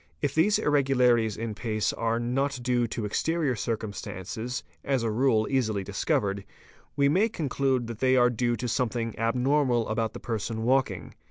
| 0.13 0.21
If 0.23 0.33
these 0.33 0.57
irregularities 0.57 1.37
in 1.37 1.53
pace 1.53 1.93
are 1.93 2.19
not 2.19 2.59
due 2.63 2.87
to 2.87 3.05
exterior 3.05 3.55
circumstances, 3.55 4.63
q 4.67 4.77
as 4.89 5.03
a 5.03 5.11
rule 5.11 5.45
easily 5.47 5.83
discovered, 5.83 6.43
we 6.95 7.07
may 7.07 7.29
conclude 7.29 7.85
that 7.85 7.99
they 7.99 8.15
are 8.17 8.31
due 8.31 8.55
to 8.55 8.67
some 8.67 8.89
thing 8.89 9.13
abnormal 9.19 9.87
about 9.87 10.13
the 10.13 10.19
person 10.19 10.63
walking. 10.63 11.13